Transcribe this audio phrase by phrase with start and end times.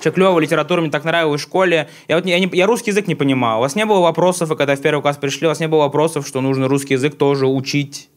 [0.00, 1.88] Че клевая литература, мне так нравилась в школе.
[2.08, 3.58] Я, вот, я, не- я русский язык не понимал.
[3.58, 5.80] У вас не было вопросов, и когда в первый класс пришли, у вас не было
[5.80, 8.08] вопросов, что нужно русский язык тоже учить?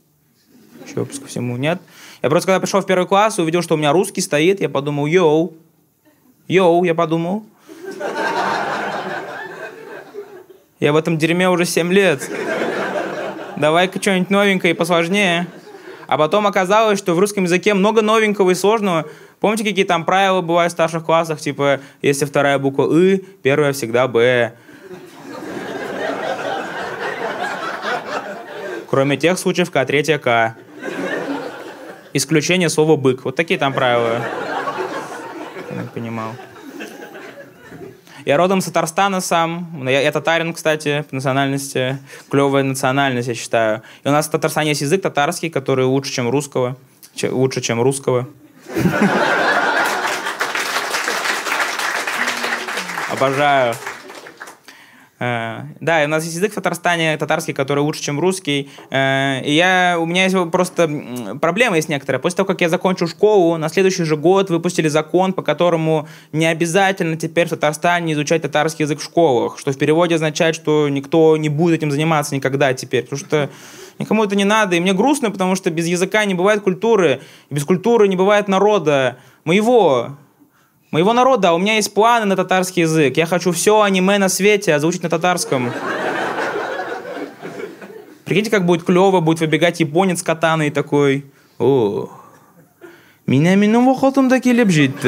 [0.86, 1.82] Еще ко всему, нет?
[2.21, 5.07] Я просто, когда пришел в первый класс, увидел, что у меня русский стоит, я подумал,
[5.07, 5.54] йоу,
[6.47, 7.43] йоу, я подумал.
[10.79, 12.29] Я в этом дерьме уже 7 лет.
[13.57, 15.47] Давай-ка что-нибудь новенькое и посложнее.
[16.07, 19.06] А потом оказалось, что в русском языке много новенького и сложного.
[19.43, 21.42] Помните, какие там правила бывают в старших классах?
[21.42, 24.54] Типа, если вторая буква «ы», первая всегда «б».
[28.89, 30.56] Кроме тех случаев, когда третья «к».
[32.14, 33.25] Исключение слова «бык».
[33.25, 34.22] Вот такие там правила.
[35.75, 36.30] Я понимал.
[38.23, 39.86] Я родом с Татарстана сам.
[39.86, 41.98] Я, я татарин, кстати, по национальности.
[42.31, 43.81] Клевая национальность, я считаю.
[44.06, 46.78] И у нас в Татарстане есть язык татарский, который лучше, чем русского.
[47.14, 48.30] Че- лучше, чем русского.
[53.11, 53.75] Обожаю.
[55.20, 58.70] Э, Да, у нас есть язык в Татарстане татарский, который лучше, чем русский.
[58.89, 60.89] Э, И я, у меня есть просто
[61.39, 62.20] проблема есть некоторая.
[62.20, 66.45] После того, как я закончил школу, на следующий же год выпустили закон, по которому не
[66.45, 71.38] обязательно теперь в Татарстане изучать татарский язык в школах, что в переводе означает, что никто
[71.38, 73.50] не будет этим заниматься никогда теперь, потому что
[73.99, 74.75] никому это не надо.
[74.75, 78.47] И мне грустно, потому что без языка не бывает культуры, и без культуры не бывает
[78.47, 80.17] народа моего,
[80.91, 83.17] Моего народа, а у меня есть планы на татарский язык.
[83.17, 85.71] Я хочу все аниме на свете озвучить на татарском.
[88.25, 91.25] Прикиньте, как будет клево, будет выбегать японец с катаной такой.
[91.58, 92.09] О,
[93.25, 95.03] меня минув охотом таки лепжит.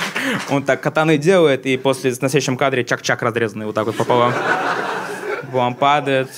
[0.50, 4.32] Он так катаны делает, и после на следующем кадре чак-чак разрезанный вот так вот пополам.
[5.42, 6.28] Пополам падает.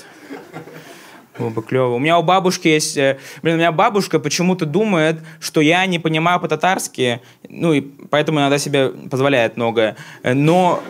[1.38, 1.94] Было бы клево.
[1.94, 2.97] У меня у бабушки есть...
[2.97, 7.20] э, Блин, у меня бабушка почему-то думает, что я не понимаю по-татарски.
[7.48, 9.97] Ну, и поэтому иногда себе позволяет многое.
[10.22, 10.81] Но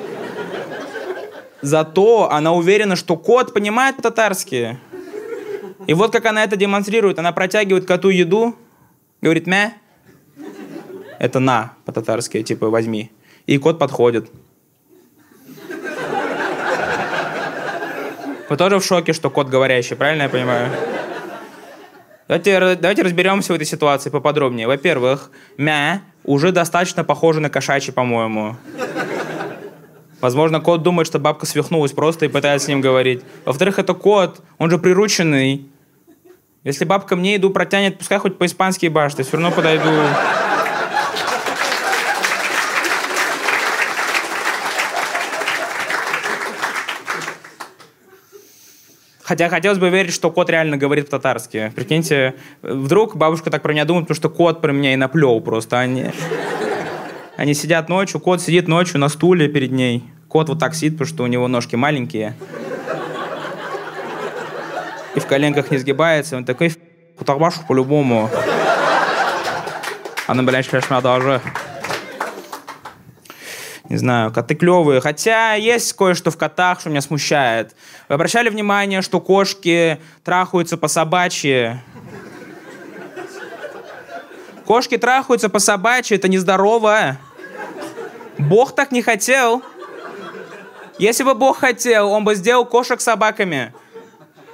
[1.63, 4.79] зато она уверена, что кот понимает по-татарски.
[5.87, 7.19] И вот как она это демонстрирует.
[7.19, 8.55] Она протягивает коту еду,
[9.23, 9.73] говорит «мя».
[11.19, 13.11] Это «на» по-татарски, типа «возьми».
[13.47, 14.31] И кот подходит.
[18.49, 20.71] Вы тоже в шоке, что кот говорящий, правильно я понимаю?
[22.29, 24.67] Давайте, давайте разберемся в этой ситуации поподробнее.
[24.67, 28.57] Во-первых, мя уже достаточно похоже на кошачий, по-моему.
[30.21, 33.23] Возможно, кот думает, что бабка свихнулась просто и пытается с ним говорить.
[33.45, 35.67] Во-вторых, это кот, он же прирученный.
[36.63, 39.91] Если бабка мне еду протянет, пускай хоть по-испански башт, я все равно подойду.
[49.25, 51.73] Хотя хотелось бы верить, что кот реально говорит по-татарски.
[51.75, 55.81] Прикиньте, вдруг бабушка так про меня думает, потому что кот про меня и наплел просто.
[55.81, 56.11] Они,
[57.39, 60.05] они сидят ночью, кот сидит ночью на стуле перед ней.
[60.29, 62.35] Кот вот так сидит, потому что у него ножки маленькие.
[65.15, 66.37] И в коленках не сгибается.
[66.37, 66.75] Он такой,
[67.17, 68.29] кутарбашу по-любому.
[70.27, 71.41] Она, блядь, конечно, даже.
[73.95, 75.01] Не знаю, коты клевые.
[75.01, 77.77] Хотя есть кое-что в котах, что меня смущает.
[78.09, 81.77] Вы обращали внимание, что кошки трахаются по собачьи?
[84.67, 87.19] Кошки трахаются по собачьи, это нездорово.
[88.37, 89.63] Бог так не хотел.
[90.99, 93.73] Если бы Бог хотел, он бы сделал кошек собаками.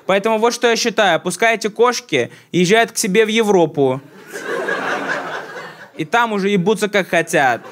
[0.05, 1.19] Поэтому вот что я считаю.
[1.19, 4.03] Пускай эти кошки езжают к себе в Европу.
[5.97, 7.62] И там уже ебутся как хотят.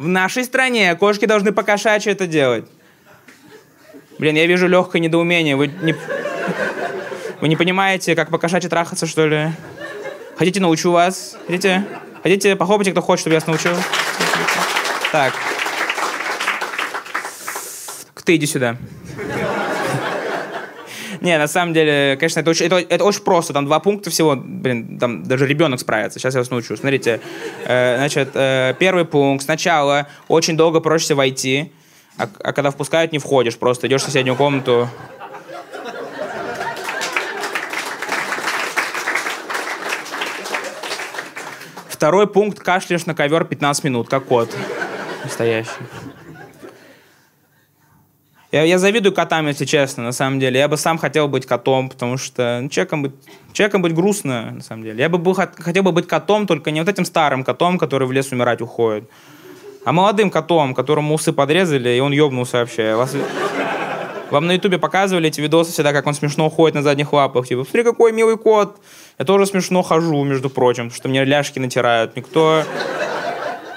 [0.00, 2.64] В нашей стране кошки должны по-кошачьи это делать.
[4.18, 5.56] Блин, я вижу легкое недоумение.
[5.56, 5.94] Вы не,
[7.42, 9.52] вы не понимаете, как по-кошачьи трахаться, что ли?
[10.38, 11.36] Хотите, научу вас?
[11.46, 11.84] Хотите?
[12.22, 13.72] Хотите, похлопайте, кто хочет, чтобы я вас научил?
[15.12, 15.34] Так.
[18.24, 18.78] Ты иди сюда.
[21.22, 23.52] Не, на самом деле, конечно, это очень, это, это очень просто.
[23.52, 24.36] Там два пункта всего.
[24.36, 26.18] Блин, там даже ребенок справится.
[26.18, 26.76] Сейчас я вас научу.
[26.76, 27.20] Смотрите,
[27.64, 29.44] э, значит, э, первый пункт.
[29.44, 31.72] Сначала очень долго просишься войти,
[32.16, 33.58] а, а когда впускают, не входишь.
[33.58, 34.88] Просто идешь в соседнюю комнату.
[41.88, 42.60] Второй пункт.
[42.60, 44.56] Кашляешь на ковер 15 минут, как кот.
[45.22, 45.70] Настоящий.
[48.52, 50.58] Я, я завидую котам, если честно, на самом деле.
[50.58, 53.12] Я бы сам хотел быть котом, потому что ну, человеком, быть,
[53.52, 55.00] человеком быть грустно, на самом деле.
[55.00, 58.08] Я бы был, хот- хотел бы быть котом, только не вот этим старым котом, который
[58.08, 59.08] в лес умирать уходит,
[59.84, 62.96] а молодым котом, которому усы подрезали, и он ёбнулся вообще.
[62.96, 63.14] Вас...
[64.30, 67.46] Вам на ютубе показывали эти видосы всегда, как он смешно ходит на задних лапах.
[67.46, 68.76] Типа, смотри, какой милый кот.
[69.18, 72.16] Я тоже смешно хожу, между прочим, потому что мне ляжки натирают.
[72.16, 72.64] Никто...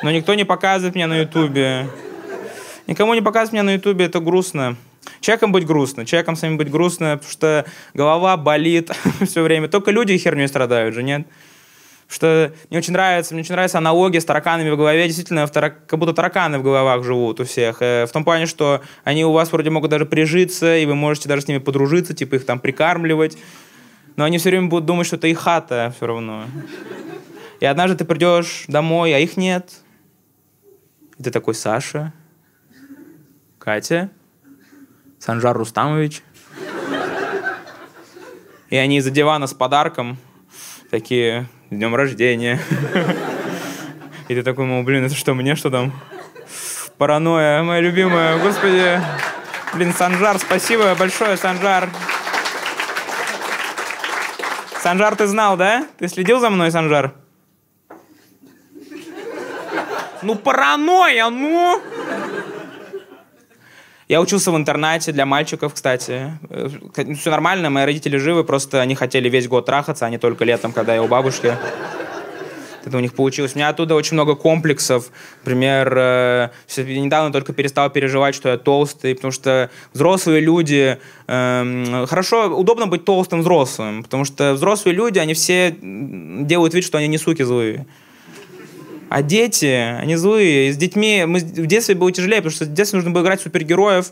[0.03, 1.87] Но никто не показывает меня на ютубе.
[2.87, 4.75] Никому не показывать меня на ютубе, это грустно.
[5.21, 8.91] Человеком быть грустно, человеком самим быть грустно, потому что голова болит
[9.25, 9.67] все время.
[9.67, 11.27] Только люди херню страдают же, нет?
[12.09, 15.05] Что мне очень нравится, мне очень нравится аналогия с тараканами в голове.
[15.05, 15.85] Действительно, в тарак...
[15.87, 17.77] как будто тараканы в головах живут у всех.
[17.81, 21.29] Э, в том плане, что они у вас вроде могут даже прижиться, и вы можете
[21.29, 23.37] даже с ними подружиться, типа их там прикармливать.
[24.15, 26.43] Но они все время будут думать, что это их хата все равно.
[27.59, 29.71] И однажды ты придешь домой, а их нет.
[31.17, 32.13] И ты такой, Саша,
[33.63, 34.09] Катя,
[35.19, 36.21] Санжар Рустамович.
[38.69, 40.17] И они из-за дивана с подарком
[40.91, 42.59] такие, с днем рождения.
[44.27, 45.93] И ты такой, мол, блин, это что, мне что там?
[46.97, 48.99] Паранойя, моя любимая, господи.
[49.73, 51.87] Блин, Санжар, спасибо большое, Санжар.
[54.81, 55.87] Санжар, ты знал, да?
[55.99, 57.13] Ты следил за мной, Санжар?
[60.21, 61.81] Ну, паранойя, ну!
[64.09, 66.31] Я учился в интернате для мальчиков, кстати.
[66.49, 66.69] Э,
[67.15, 70.73] Все нормально, мои родители живы, просто они хотели весь год трахаться, а не только летом,
[70.73, 71.55] когда я у бабушки.
[72.85, 73.53] Это у них получилось.
[73.55, 75.09] У меня оттуда очень много комплексов.
[75.39, 80.97] Например, э, недавно только перестал переживать, что я толстый, потому что взрослые люди...
[81.27, 86.97] Э, хорошо, удобно быть толстым взрослым, потому что взрослые люди, они все делают вид, что
[86.97, 87.85] они не суки злые.
[89.13, 90.69] А дети, они злые.
[90.69, 93.41] И с детьми мы в детстве было тяжелее, потому что в детстве нужно было играть
[93.41, 94.11] супергероев.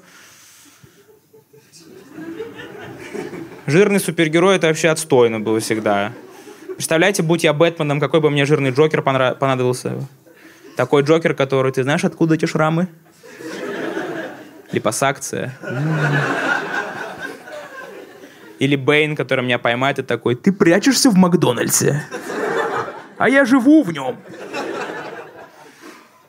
[3.66, 6.12] Жирный супергерой это вообще отстойно было всегда.
[6.76, 10.08] Представляете, будь я Бэтменом, какой бы мне жирный Джокер понадобился?
[10.78, 12.88] Такой Джокер, который, ты знаешь, откуда эти шрамы?
[14.72, 15.58] Липосакция.
[18.60, 22.04] Или Бэйн, который меня поймает и такой, ты прячешься в Макдональдсе,
[23.18, 24.18] а я живу в нем.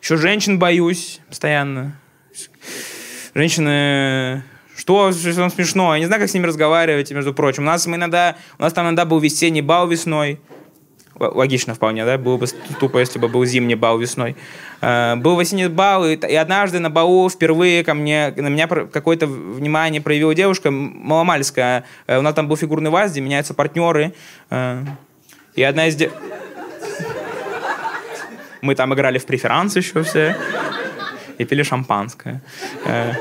[0.02, 1.96] Еще женщин боюсь постоянно.
[3.34, 4.42] Женщины...
[4.76, 5.94] Что, что смешно?
[5.94, 7.62] Я не знаю, как с ними разговаривать, между прочим.
[7.62, 10.40] У нас, мы иногда, у нас там иногда был весенний бал весной.
[11.14, 12.18] Логично вполне, да?
[12.18, 12.46] Было бы
[12.80, 14.34] тупо, если бы был зимний бал весной.
[14.80, 19.28] Uh, был весенний бал, и, и однажды на балу впервые ко мне, на меня какое-то
[19.28, 21.84] внимание проявила девушка маломальская.
[22.08, 24.14] Uh, у нас там был фигурный ваз, где меняются партнеры.
[24.50, 24.84] Uh,
[25.54, 25.94] и одна из...
[25.94, 26.10] Де...
[28.62, 30.36] Мы там играли в преферанс еще все.
[31.36, 32.40] И пили шампанское.
[32.86, 33.12] Э,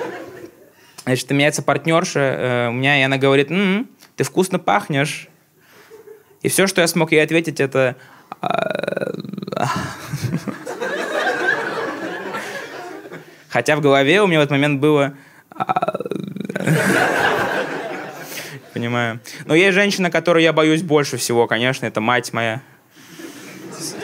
[1.04, 5.28] значит, меняется партнерша э, у меня, и она говорит, м-м, ты вкусно пахнешь.
[6.44, 7.96] И все, что я смог ей ответить, это...
[8.40, 9.12] «А,
[13.50, 15.16] Хотя в голове у меня в этот момент было...
[15.50, 16.00] «А,
[18.74, 19.20] понимаю.
[19.46, 22.62] Но есть женщина, которую я боюсь больше всего, конечно, это мать моя.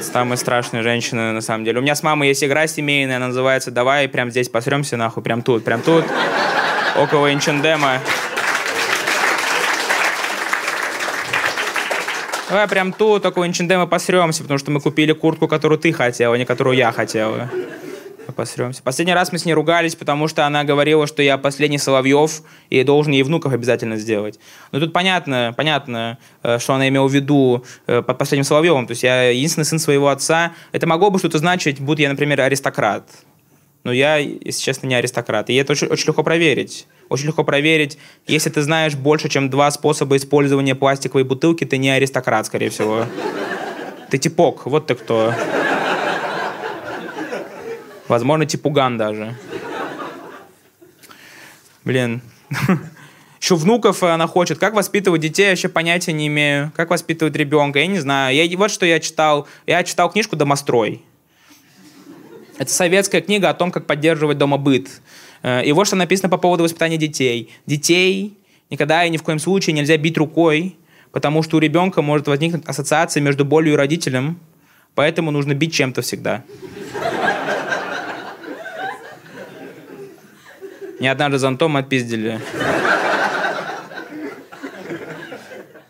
[0.01, 1.79] Самая страшная женщина, на самом деле.
[1.79, 5.41] У меня с мамой есть игра семейная, она называется «Давай прям здесь посремся, нахуй, прям
[5.41, 6.05] тут, прям тут,
[6.95, 7.99] около Инчендема».
[12.49, 16.37] Давай прям тут, около Инчендема посремся, потому что мы купили куртку, которую ты хотела, а
[16.37, 17.49] не которую я хотела
[18.37, 18.81] посремся.
[18.81, 22.83] Последний раз мы с ней ругались, потому что она говорила, что я последний Соловьев и
[22.83, 24.39] должен ей внуков обязательно сделать.
[24.71, 28.87] Но тут понятно, понятно, э, что она имела в виду э, под последним Соловьевым.
[28.87, 30.53] То есть я единственный сын своего отца.
[30.71, 33.09] Это могло бы что-то значить, будь я, например, аристократ.
[33.83, 35.49] Но я, если честно, не аристократ.
[35.49, 36.87] И это очень, очень легко проверить.
[37.09, 37.97] Очень легко проверить.
[38.27, 43.05] Если ты знаешь больше, чем два способа использования пластиковой бутылки, ты не аристократ, скорее всего.
[44.09, 45.33] Ты типок, вот ты кто.
[48.07, 49.35] Возможно, типуган даже.
[51.83, 52.21] Блин.
[53.41, 54.57] Еще внуков она хочет.
[54.57, 56.71] Как воспитывать детей, я вообще понятия не имею.
[56.75, 58.35] Как воспитывать ребенка, я не знаю.
[58.35, 59.47] Я, вот что я читал.
[59.65, 61.03] Я читал книжку «Домострой».
[62.57, 64.89] Это советская книга о том, как поддерживать дома быт.
[65.43, 67.51] Э, и вот что написано по поводу воспитания детей.
[67.67, 68.37] Детей
[68.69, 70.75] никогда и ни в коем случае нельзя бить рукой,
[71.11, 74.39] потому что у ребенка может возникнуть ассоциация между болью и родителем,
[74.95, 76.43] поэтому нужно бить чем-то всегда.
[80.99, 82.39] Не однажды зонтом отпиздили.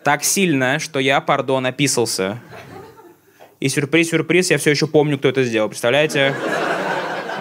[0.03, 2.39] Так сильно, что я, пардон, описался.
[3.59, 5.67] И сюрприз-сюрприз, я все еще помню, кто это сделал.
[5.69, 6.35] Представляете?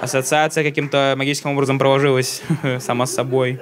[0.00, 2.42] Ассоциация каким-то магическим образом проложилась
[2.80, 3.60] сама с собой.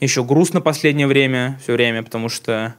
[0.00, 2.74] Еще грустно последнее время, все время, потому что...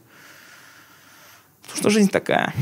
[1.63, 2.53] Потому что жизнь такая.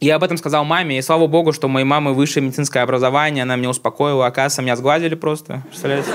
[0.00, 3.42] Я об этом сказал маме, и слава богу, что у моей мамы высшее медицинское образование,
[3.42, 6.08] она меня успокоила, оказывается, меня сгладили просто, представляете?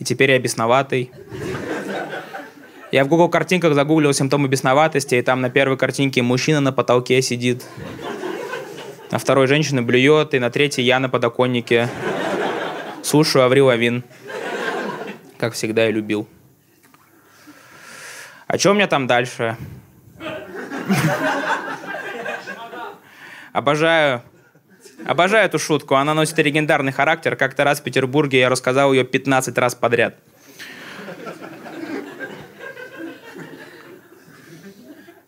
[0.00, 1.12] И теперь я бесноватый.
[2.90, 7.22] Я в Google картинках загуглил симптомы бесноватости, и там на первой картинке мужчина на потолке
[7.22, 7.64] сидит,
[9.12, 11.88] на второй женщина блюет, и на третьей я на подоконнике
[13.04, 14.02] слушаю Аврил Лавин
[15.38, 16.28] как всегда и любил.
[18.46, 19.56] А что у меня там дальше?
[23.52, 24.22] Обожаю.
[25.06, 25.94] Обожаю эту шутку.
[25.94, 27.36] Она носит легендарный характер.
[27.36, 30.16] Как-то раз в Петербурге я рассказал ее 15 раз подряд.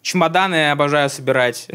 [0.02, 1.68] Чемоданы обожаю собирать.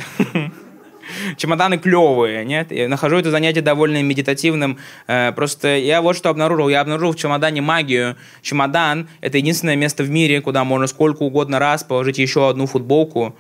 [1.38, 2.72] Чемоданы клевые, нет?
[2.72, 4.78] Я нахожу это занятие довольно медитативным.
[5.08, 6.70] Э, просто я вот что обнаружил.
[6.70, 8.16] Я обнаружил в чемодане магию.
[8.42, 13.36] Чемодан— это единственное место в мире, куда можно сколько угодно раз положить еще одну футболку,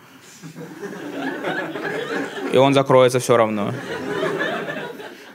[2.51, 3.73] и он закроется все равно.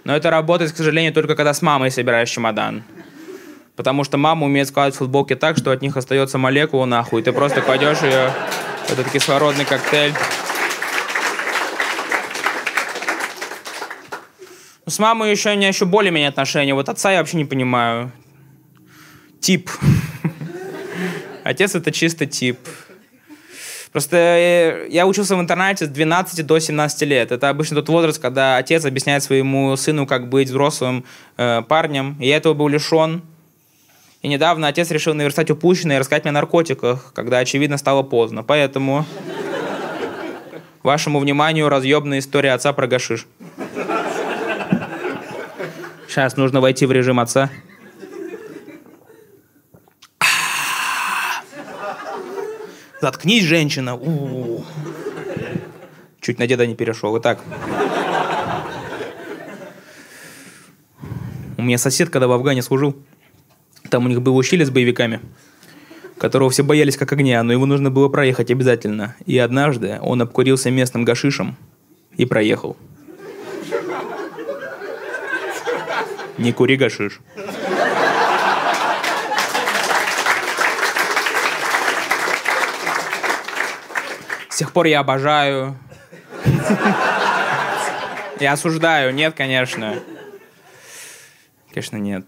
[0.05, 2.83] Но это работает, к сожалению, только когда с мамой собираешь чемодан.
[3.77, 7.23] Потому что мама умеет складывать футболки так, что от них остается молекула нахуй.
[7.23, 8.33] Ты просто кладешь ее
[8.89, 10.15] этот кислородный коктейль.
[14.89, 16.73] С мамой еще у меня еще более-менее отношения.
[16.73, 18.11] Вот отца я вообще не понимаю.
[19.39, 19.71] Тип.
[21.45, 22.59] Отец это чисто тип.
[23.93, 27.33] Просто э, я учился в интернате с 12 до 17 лет.
[27.33, 31.05] Это обычно тот возраст, когда отец объясняет своему сыну, как быть взрослым
[31.37, 32.17] э, парнем.
[32.21, 33.23] И я этого был лишен.
[34.23, 38.43] И недавно отец решил наверстать упущенное и рассказать мне о наркотиках, когда, очевидно, стало поздно.
[38.43, 39.05] Поэтому
[40.83, 43.27] вашему вниманию разъемная история отца про гашиш.
[46.09, 47.51] Сейчас нужно войти в режим отца.
[53.01, 54.01] Заткнись, женщина.
[56.21, 57.17] Чуть на деда не перешел.
[57.19, 57.41] Итак.
[61.59, 62.97] У меня сосед, когда в Афгане служил,
[63.91, 65.21] там у них был ущелье с боевиками,
[66.17, 69.15] которого все боялись как огня, но его нужно было проехать обязательно.
[69.27, 71.57] И однажды он обкурился местным гашишем
[72.17, 72.79] и проехал.
[76.39, 77.21] Не кури гашиш.
[84.49, 85.77] С тех пор я обожаю.
[88.41, 89.13] Я осуждаю.
[89.13, 89.97] Нет, конечно.
[91.71, 92.25] Конечно, нет.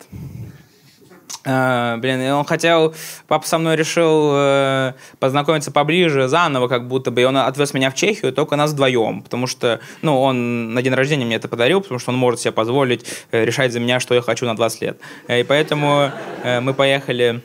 [1.43, 2.95] Uh, блин, он хотел,
[3.27, 7.91] папа со мной решил uh, познакомиться поближе, заново, как будто бы, и он отвез меня
[7.91, 11.81] в Чехию, только нас вдвоем, потому что, ну, он на день рождения мне это подарил,
[11.81, 14.83] потому что он может себе позволить uh, решать за меня, что я хочу на 20
[14.83, 15.01] лет.
[15.29, 16.11] И поэтому
[16.45, 17.41] мы поехали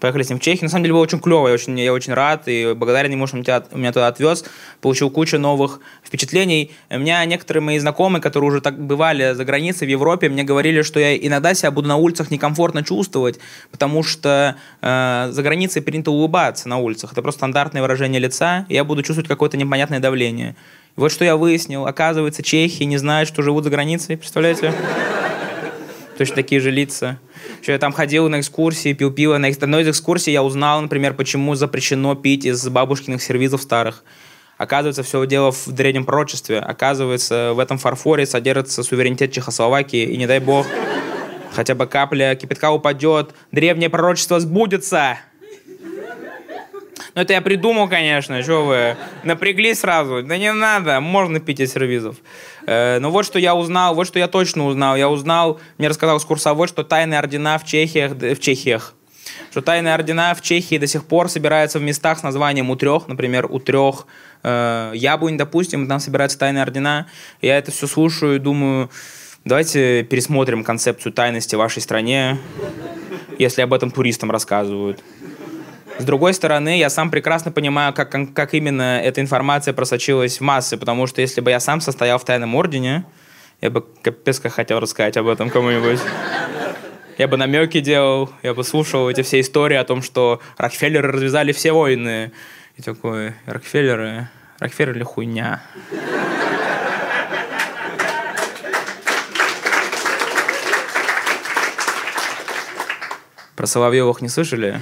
[0.00, 0.64] Поехали с ним в Чехию.
[0.64, 3.36] На самом деле было очень клево, я очень, я очень рад и благодарен ему, что
[3.36, 4.44] он меня, меня туда отвез.
[4.80, 6.72] Получил кучу новых впечатлений.
[6.90, 10.82] У меня некоторые мои знакомые, которые уже так бывали за границей в Европе, мне говорили,
[10.82, 13.38] что я иногда себя буду на улицах некомфортно чувствовать,
[13.70, 17.12] потому что э, за границей принято улыбаться на улицах.
[17.12, 20.56] Это просто стандартное выражение лица, и я буду чувствовать какое-то непонятное давление.
[20.96, 21.86] И вот что я выяснил.
[21.86, 24.16] Оказывается, чехи не знают, что живут за границей.
[24.16, 24.72] Представляете?
[26.18, 27.18] Точно такие же лица.
[27.62, 29.36] Что я там ходил на экскурсии, пил пиво.
[29.36, 34.02] На одной из экскурсий я узнал, например, почему запрещено пить из бабушкиных сервизов старых.
[34.56, 36.58] Оказывается, все дело в древнем пророчестве.
[36.58, 40.04] Оказывается, в этом фарфоре содержится суверенитет Чехословакии.
[40.04, 40.66] И не дай бог,
[41.52, 45.18] хотя бы капля кипятка упадет, древнее пророчество сбудется.
[47.16, 48.96] Ну, это я придумал, конечно, что вы.
[49.24, 50.22] Напряглись сразу.
[50.22, 52.16] Да не надо, можно пить из сервизов.
[52.66, 54.96] Э, но вот что я узнал, вот что я точно узнал.
[54.96, 58.92] Я узнал, мне рассказал экскурсовод, что тайные ордена в Чехиях, в Чехиях,
[59.50, 63.08] что тайные ордена в Чехии до сих пор собираются в местах с названием у трех,
[63.08, 64.06] например, у трех
[64.42, 67.06] э, яблонь, допустим, там собираются тайные ордена.
[67.40, 68.90] Я это все слушаю и думаю,
[69.46, 72.36] давайте пересмотрим концепцию тайности в вашей стране,
[73.38, 75.02] если об этом туристам рассказывают.
[75.98, 80.76] С другой стороны, я сам прекрасно понимаю, как, как именно эта информация просочилась в массы,
[80.76, 83.06] потому что если бы я сам состоял в тайном ордене,
[83.62, 86.00] я бы капец как хотел рассказать об этом кому-нибудь.
[87.16, 91.52] Я бы намеки делал, я бы слушал эти все истории о том, что Рокфеллеры развязали
[91.52, 92.30] все войны.
[92.76, 95.62] И такой, Рокфеллеры, Рокфеллеры хуйня.
[103.56, 104.78] Про Соловьевых не слышали?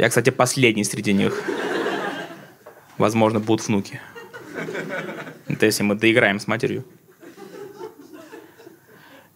[0.00, 1.42] Я, кстати, последний среди них.
[2.96, 4.00] Возможно, будут внуки.
[5.46, 6.84] Это если мы доиграем с матерью.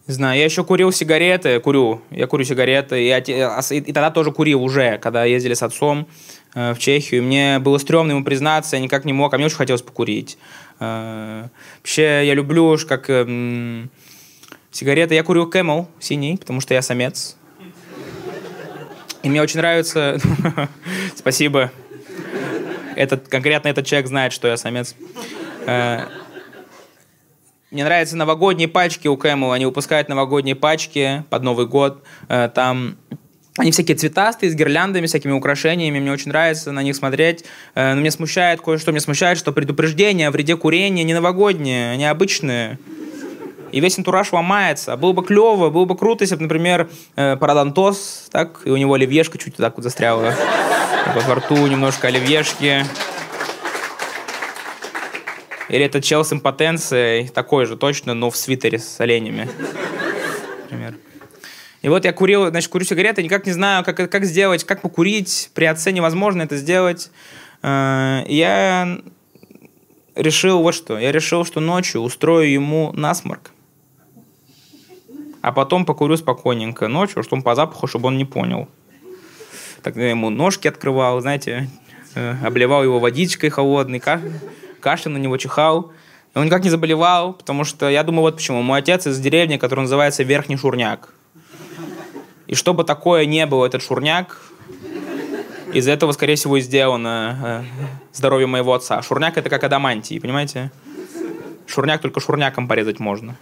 [0.07, 4.31] Не знаю, я еще курил сигареты, курю, я курю сигареты, и, и, и тогда тоже
[4.31, 6.07] курил уже, когда ездили с отцом
[6.55, 7.21] э, в Чехию.
[7.21, 10.39] Мне было стрёмно ему признаться, я никак не мог, а мне очень хотелось покурить.
[10.79, 13.85] Э, вообще, я люблю уж как э,
[14.71, 15.13] сигареты.
[15.13, 17.37] Я курю Camel синий, потому что я самец.
[19.25, 20.19] И мне очень нравится...
[21.15, 21.71] Спасибо.
[22.95, 24.95] Этот, конкретно этот человек знает, что я самец.
[25.65, 26.03] Э,
[27.71, 29.51] мне нравятся новогодние пачки у Camel.
[29.51, 32.03] Они выпускают новогодние пачки под Новый год.
[32.29, 32.97] Э, там
[33.57, 35.99] они всякие цветастые, с гирляндами, всякими украшениями.
[35.99, 37.45] Мне очень нравится на них смотреть.
[37.73, 38.91] Э, но меня смущает кое-что.
[38.91, 42.77] Меня смущает, что предупреждения о вреде курения не новогодние, они обычные.
[43.75, 44.95] И весь антураж ломается.
[44.95, 48.93] Было бы клево, было бы круто, если бы, например, э, парадонтоз, так, и у него
[48.93, 50.33] оливьешка чуть так вот застряла.
[51.27, 52.85] Во рту немножко оливьешки.
[55.67, 59.49] Или это чел с импотенцией, такой же точно, но в свитере с оленями.
[60.61, 60.95] Например.
[61.81, 65.51] И вот я курил, значит, курю сигареты, никак не знаю, как, как сделать, как покурить.
[65.53, 67.11] При отце невозможно это сделать.
[67.61, 68.99] Э, я
[70.15, 70.97] решил вот что.
[70.97, 73.51] Я решил, что ночью устрою ему насморк.
[75.45, 78.67] А потом покурю спокойненько ночью, чтобы он по запаху, чтобы он не понял.
[79.83, 81.69] Тогда ему ножки открывал, знаете,
[82.15, 84.01] э, обливал его водичкой холодной,
[84.79, 85.91] кашель на него чихал.
[86.33, 88.63] И он никак не заболевал, потому что я думаю, вот почему.
[88.63, 91.13] Мой отец из деревни, который называется Верхний Шурняк.
[92.47, 94.41] И чтобы такое не было, этот шурняк,
[95.73, 97.63] из этого, скорее всего, и сделано э,
[98.13, 98.99] здоровье моего отца.
[99.03, 100.71] Шурняк— это как адамантий, понимаете?
[101.67, 103.35] Шурняк только шурняком порезать можно.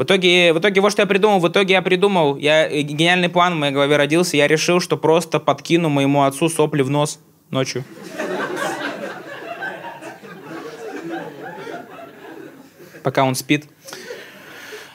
[0.00, 1.40] В итоге, в итоге вот что я придумал.
[1.40, 4.38] В итоге я придумал, я, э, гениальный план в моей голове родился.
[4.38, 7.84] Я решил, что просто подкину моему отцу сопли в нос ночью.
[13.02, 13.66] Пока он спит.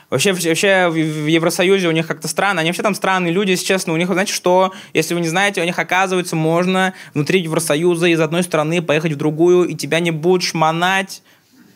[0.09, 2.61] Вообще, вообще в Евросоюзе у них как-то странно.
[2.61, 3.93] Они вообще там странные люди, если честно.
[3.93, 8.19] У них, знаете, что, если вы не знаете, у них, оказывается, можно внутри Евросоюза из
[8.19, 11.21] одной страны поехать в другую, и тебя не будут шмонать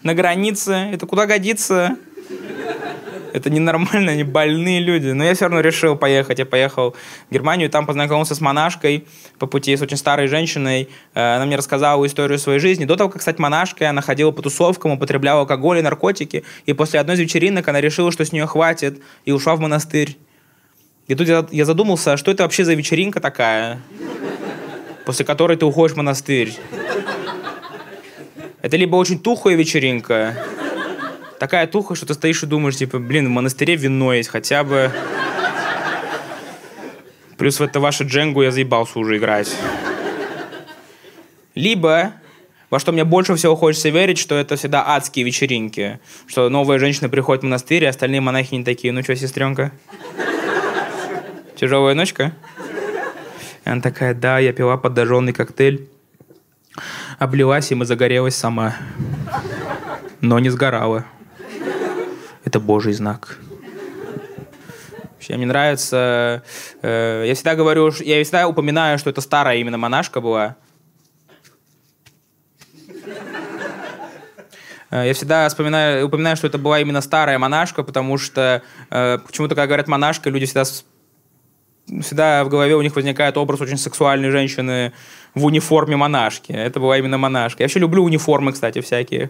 [0.01, 0.89] на границе.
[0.91, 1.95] Это куда годится?
[3.39, 5.07] Это ненормально, они больные люди.
[5.07, 6.39] Но я все равно решил поехать.
[6.39, 6.93] Я поехал
[7.29, 9.05] в Германию, там познакомился с монашкой
[9.37, 10.89] по пути, с очень старой женщиной.
[11.13, 12.83] Э, она мне рассказала историю своей жизни.
[12.83, 16.43] До того, как стать монашкой, она ходила по тусовкам, употребляла алкоголь и наркотики.
[16.65, 20.17] И после одной из вечеринок она решила, что с нее хватит, и ушла в монастырь.
[21.07, 23.79] И тут я задумался, а что это вообще за вечеринка такая,
[25.05, 26.53] после которой ты уходишь в монастырь?
[28.61, 30.35] Это либо очень тухая вечеринка,
[31.39, 34.91] такая туха, что ты стоишь и думаешь, типа, блин, в монастыре вино есть хотя бы.
[37.37, 39.55] Плюс в это ваше дженгу я заебался уже играть.
[41.55, 42.13] Либо,
[42.69, 45.99] во что мне больше всего хочется верить, что это всегда адские вечеринки.
[46.27, 48.91] Что новая женщина приходит в монастырь, а остальные монахи не такие.
[48.91, 49.71] Ну что, сестренка?
[51.55, 52.33] Тяжелая ночка?
[53.65, 55.87] И она такая, да, я пила подожженный коктейль.
[57.17, 58.75] Облилась им и загорелась сама.
[60.21, 61.05] Но не сгорала
[62.49, 63.37] это Божий знак.
[65.13, 66.43] Вообще, мне нравится...
[66.81, 70.55] Э, я всегда говорю, я всегда упоминаю, что это старая именно монашка была.
[74.89, 79.53] Э, я всегда вспоминаю, упоминаю, что это была именно старая монашка, потому что э, почему-то,
[79.55, 80.63] когда говорят монашка, люди всегда,
[82.01, 84.93] всегда в голове у них возникает образ очень сексуальной женщины
[85.35, 86.51] в униформе монашки.
[86.51, 87.61] Это была именно монашка.
[87.61, 89.29] Я вообще люблю униформы, кстати, всякие.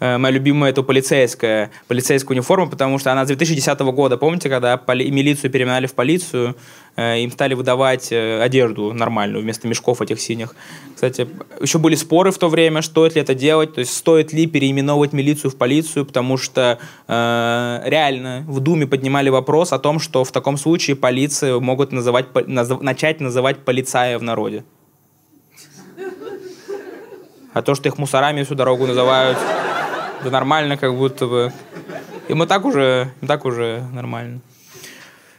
[0.00, 4.16] Э, моя любимая это полицейская, полицейская униформа, потому что она с 2010 года.
[4.16, 6.56] Помните, когда поли- милицию переименовали в полицию,
[6.96, 10.54] э, им стали выдавать э, одежду нормальную вместо мешков этих синих.
[10.94, 11.28] Кстати,
[11.60, 15.12] еще были споры в то время, стоит ли это делать, то есть стоит ли переименовывать
[15.12, 20.32] милицию в полицию, потому что э, реально в Думе поднимали вопрос о том, что в
[20.32, 24.64] таком случае полицию могут называть, наз, начать называть полицая в народе.
[27.52, 29.36] А то, что их мусорами всю дорогу называют,
[30.24, 31.52] да нормально как будто бы.
[32.28, 34.40] И мы так уже, так уже нормально.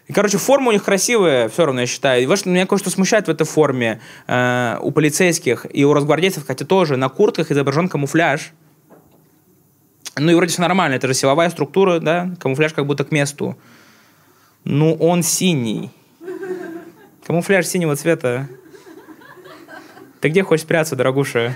[0.07, 2.21] И, короче, форма у них красивая, все равно, я считаю.
[2.21, 6.65] И вот меня кое-что смущает в этой форме э, у полицейских и у разгвардейцев, хотя
[6.65, 8.51] тоже, на куртках изображен камуфляж.
[10.17, 13.57] Ну и вроде все нормально, это же силовая структура, да, камуфляж как будто к месту.
[14.65, 15.91] Ну, он синий.
[17.25, 18.49] Камуфляж синего цвета.
[20.19, 21.55] Ты где хочешь спрятаться, дорогуша?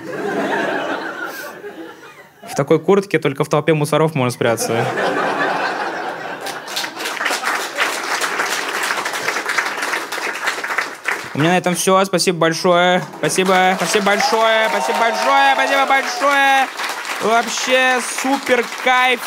[2.56, 4.86] В такой куртке только в толпе мусоров можно спрятаться.
[11.34, 12.06] У меня на этом все.
[12.06, 13.04] Спасибо большое.
[13.18, 13.74] Спасибо.
[13.76, 14.70] Спасибо большое.
[14.70, 15.54] Спасибо большое.
[15.54, 16.68] Спасибо большое.
[17.24, 19.20] Вообще супер кайф.